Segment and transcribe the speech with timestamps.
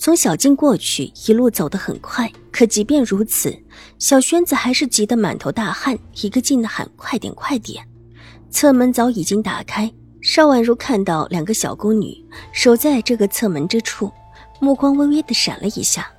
[0.00, 2.32] 从小径过去，一路走得很快。
[2.50, 3.54] 可即便如此，
[3.98, 7.86] 小轩子还是急得满头大汗，一个劲的喊：“快点，快点！”
[8.50, 12.16] 侧门早已经打开，邵婉如看到两个小宫女
[12.50, 14.10] 守在这个侧门之处，
[14.58, 16.10] 目光微微的闪了一下。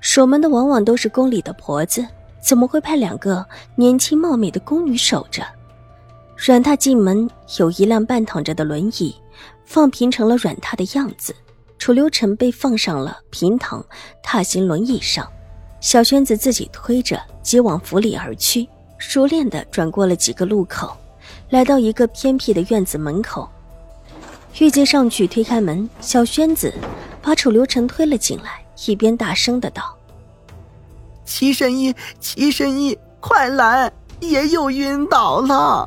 [0.00, 2.06] 守门的往往都是宫里的婆子，
[2.40, 3.44] 怎么会派两个
[3.74, 5.44] 年轻貌美的宫女守着？
[6.36, 7.28] 软榻进门，
[7.58, 9.12] 有一辆半躺着的轮椅，
[9.64, 11.34] 放平成了软榻的样子。
[11.84, 13.84] 楚留臣被放上了平躺
[14.22, 15.30] 踏行轮椅上，
[15.82, 20.96] 小轩子自己推着，急往府里而去，熟练的转过了几个路口，
[21.50, 23.46] 来到一个偏僻的院子门口。
[24.58, 26.72] 玉阶上去推开门，小轩子
[27.20, 29.94] 把楚留臣推了进来，一边大声的道
[31.26, 33.92] ：“齐神医，齐神医，快来！
[34.20, 35.86] 爷又晕倒了。”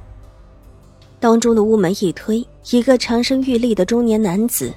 [1.19, 4.71] 当中的屋门一推，一个长身玉立的中年男子。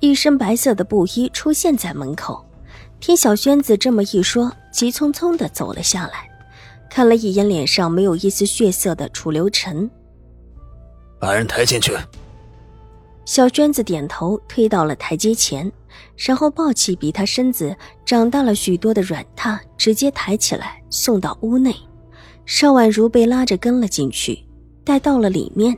[0.00, 2.44] 一身白色的布衣出现在门口，
[3.00, 6.28] 听小轩子这么一说，急匆匆的走了下来，
[6.88, 9.90] 看了一眼脸上没有一丝血色的楚留臣，
[11.18, 11.92] 把人抬进去。
[13.24, 15.70] 小娟子点头，推到了台阶前，
[16.16, 21.74] 然后抱起比她身子长大了许多的软榻，直接抬起来送到屋内。
[22.46, 24.42] 邵婉如被拉着跟了进去，
[24.84, 25.76] 带到了里面。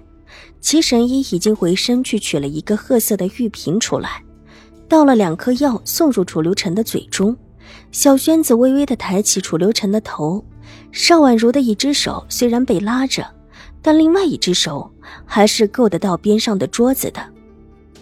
[0.60, 4.22] 齐神医已经回身去取了一个褐色的玉瓶出来，
[4.88, 7.36] 倒了两颗药送入楚留臣的嘴中。
[7.92, 10.44] 小轩子微微的抬起楚留臣的头，
[10.92, 13.26] 邵婉如的一只手虽然被拉着，
[13.80, 14.90] 但另外一只手
[15.24, 17.24] 还是够得到边上的桌子的。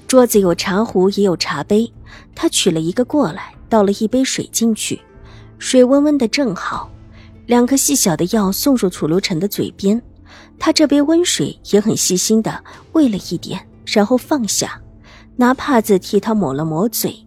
[0.07, 1.91] 桌子有茶壶，也有茶杯，
[2.35, 4.99] 他取了一个过来，倒了一杯水进去，
[5.59, 6.91] 水温温的正好。
[7.47, 10.01] 两颗细小的药送入楚留臣的嘴边。
[10.59, 14.83] 他这杯温水也很细心的喂了一点，然后放下，
[15.37, 17.27] 拿帕子替他抹了抹嘴。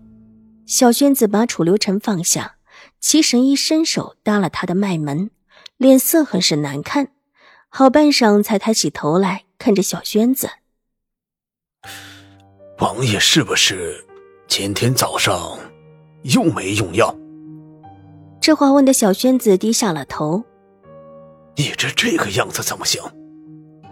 [0.65, 2.55] 小轩子把楚留臣放下，
[2.99, 5.31] 齐神医伸手搭了他的脉门，
[5.77, 7.09] 脸色很是难看，
[7.69, 10.49] 好半晌才抬起头来看着小轩子
[12.79, 14.05] ：“王爷是不是
[14.47, 15.57] 今天早上
[16.23, 17.15] 又没用药？”
[18.41, 20.43] 这话问的小轩子低下了头
[21.57, 23.01] ：“你这这个样子怎么行？”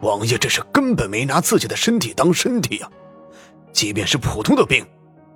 [0.01, 2.89] 王爷这是根本没拿自己的身体当身体啊！
[3.73, 4.85] 即便是普通的病，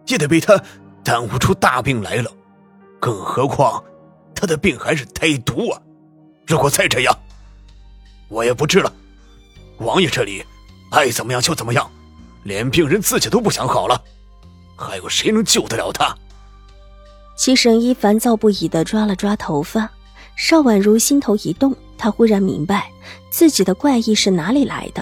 [0.07, 0.61] 也得被他
[1.03, 2.31] 耽误出大病来了。
[2.99, 3.83] 更何况
[4.33, 5.81] 他的病还是胎毒啊！
[6.47, 7.17] 如果再这样，
[8.29, 8.91] 我也不治了。
[9.79, 10.43] 王爷这里
[10.91, 11.89] 爱怎么样就怎么样，
[12.43, 14.01] 连病人自己都不想好了，
[14.77, 16.15] 还有谁能救得了他？
[17.35, 19.89] 齐神医烦躁不已的抓了抓头发，
[20.37, 21.75] 邵婉如心头一动。
[22.03, 22.91] 他忽然明白
[23.29, 25.01] 自己的怪异是哪里来的。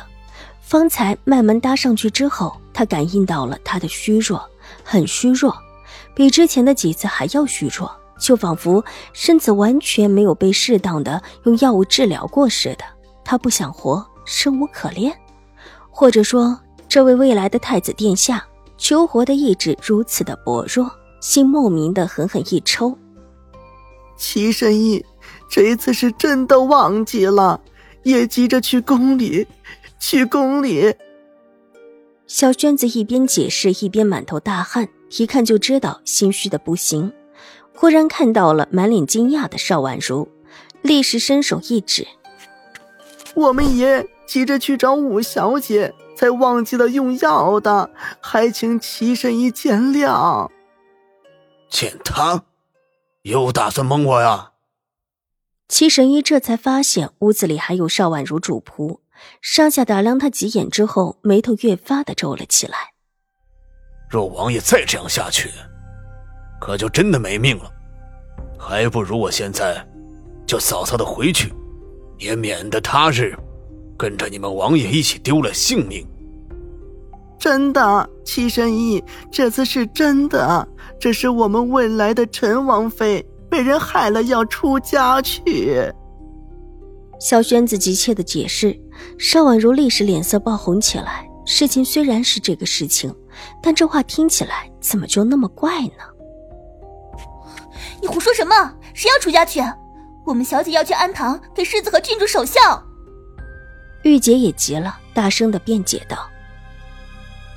[0.62, 4.39] 方才脉门搭上去之后，他感应到了他的虚弱，
[4.84, 5.51] 很虚弱，
[6.13, 12.85] 比之前的几次还要虚弱，就仿佛身子完全没有被适当的用药物治疗过似的。
[13.25, 15.11] 他不想活，生无可恋，
[15.90, 16.56] 或者说，
[16.88, 18.45] 这位未来的太子殿下
[18.78, 20.88] 求活的意志如此的薄弱，
[21.19, 22.95] 心莫名的狠狠一抽。
[24.16, 25.03] 齐神医。
[25.51, 27.59] 这一次是真的忘记了，
[28.03, 29.45] 也急着去宫里，
[30.00, 30.95] 去宫里。
[32.25, 37.11] 小娟子一边解释，一边满头大汗，一看就知道心虚的不行。
[37.75, 40.29] 忽然看到了满脸惊讶的邵婉如，
[40.81, 42.07] 立时伸手一指
[43.35, 47.90] ：“我们爷急着去找五小姐，才忘记了用药的，
[48.22, 50.50] 还请齐神医见谅。”
[51.69, 52.44] 见他，
[53.23, 54.51] 又打算蒙我呀？
[55.72, 59.00] 齐神医这才发现屋子里还有邵婉如主仆，
[59.41, 62.76] 上下打量他几眼之后，眉头越发的皱了起来。
[64.09, 65.50] 若王爷再这样下去，
[66.59, 67.72] 可就真的没命了。
[68.59, 69.82] 还不如我现在
[70.46, 71.53] 就早早的回去，
[72.20, 73.34] 也免得他日
[73.97, 76.06] 跟着你们王爷一起丢了性命。
[77.40, 79.02] 真的，七神医，
[79.32, 80.67] 这次是真的，
[81.00, 83.26] 这是我们未来的陈王妃。
[83.52, 85.94] 被人害了，要出家去。
[87.20, 88.76] 小轩子急切的解释，
[89.20, 91.28] 邵婉如立时脸色爆红起来。
[91.46, 93.14] 事情虽然是这个事情，
[93.62, 96.03] 但这话听起来怎么就那么怪呢？
[98.02, 98.74] 你胡说什么？
[98.94, 99.62] 谁要出家去？
[100.26, 102.82] 我们小姐要去安堂给世子和郡主守孝。
[104.03, 106.18] 玉洁也急了，大声的辩解道：“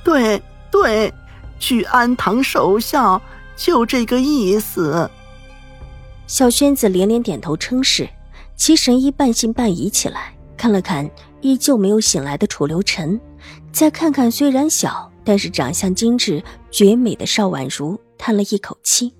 [0.05, 1.13] 对对，
[1.59, 3.21] 去安堂守孝，
[3.55, 5.09] 就这个意思。”
[6.27, 8.09] 小轩子连连点头称是。
[8.57, 11.11] 齐神医半信半疑起来，看了看
[11.41, 13.21] 依旧没有醒来的楚留臣，
[13.73, 16.41] 再看看虽然小但是长相精致
[16.71, 19.13] 绝美的邵婉如，叹了一口气：“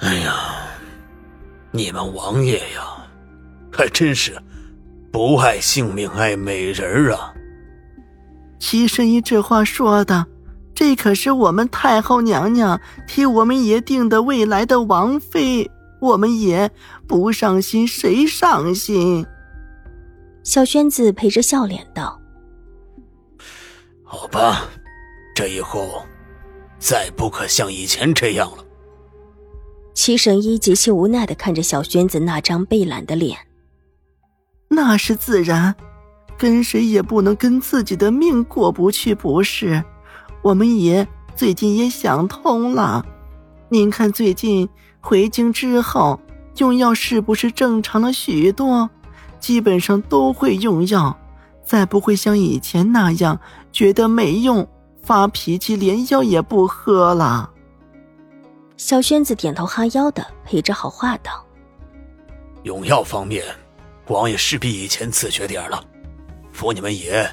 [0.00, 0.34] 哎呀，
[1.70, 3.06] 你们王爷呀，
[3.70, 4.34] 还真是
[5.12, 7.34] 不爱性命爱美人啊！”
[8.58, 10.26] 齐神医这话说的，
[10.76, 12.78] 这可是我们太后娘娘
[13.08, 15.68] 替我们爷定的未来的王妃。
[15.98, 16.70] 我们爷
[17.08, 19.26] 不上心，谁上心？
[20.44, 22.20] 小轩子陪着笑脸道
[24.04, 24.66] ：“好吧，
[25.34, 26.02] 这以后
[26.78, 28.62] 再不可像以前这样了。”
[29.94, 33.38] 齐神医极其无奈的看着小轩子那张被懒的脸。
[34.68, 35.74] 那是自然，
[36.36, 39.82] 跟谁也不能跟自己的命过不去，不是？
[40.46, 43.04] 我们爷最近也想通了，
[43.68, 44.68] 您看最近。
[45.00, 46.20] 回京之后，
[46.58, 48.88] 用药是不是正常了许多？
[49.40, 51.18] 基本上都会用药，
[51.64, 53.40] 再不会像以前那样
[53.72, 54.68] 觉得没用、
[55.02, 57.50] 发脾气，连药也不喝了。
[58.76, 61.44] 小轩子点头哈腰的陪着好话道
[62.62, 63.44] ：“用药方面，
[64.06, 65.82] 王爷是比以前自觉点了。
[66.52, 67.28] 扶你们爷，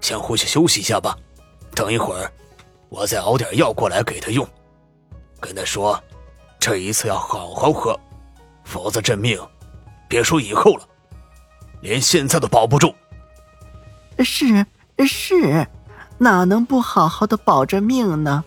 [0.00, 1.18] 先回去休息一下吧。
[1.74, 2.30] 等一会儿，
[2.88, 4.46] 我再熬点药过来给他用，
[5.40, 6.00] 跟他说。”
[6.60, 8.00] 这一次要好好喝，
[8.64, 9.38] 否则这命，
[10.08, 10.88] 别说以后了，
[11.82, 12.94] 连现在都保不住。
[14.20, 14.64] 是
[15.06, 15.66] 是，
[16.16, 18.42] 哪能不好好的保着命呢？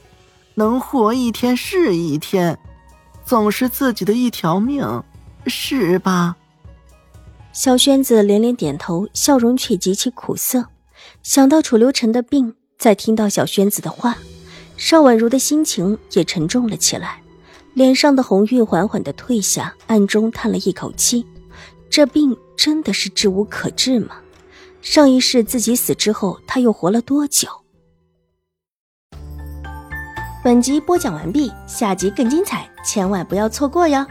[0.55, 2.57] 能活一天是一天，
[3.23, 5.03] 总是自己的一条命，
[5.45, 6.35] 是吧？
[7.53, 10.69] 小轩子连连点头，笑容却极其苦涩。
[11.21, 14.17] 想到楚留臣的病，在听到小轩子的话，
[14.77, 17.21] 邵婉如的心情也沉重了起来。
[17.73, 21.25] 脸上的红晕缓缓的退下，暗中叹了一口气：
[21.89, 24.17] 这病真的是治无可治吗？
[24.81, 27.47] 上一世自己死之后，他又活了多久？
[30.43, 34.05] 本集播讲完毕，下集更精彩，千万不要错过哟！